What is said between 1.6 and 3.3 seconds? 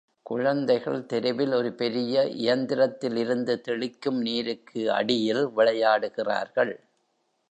பெரிய இயந்திரத்தில்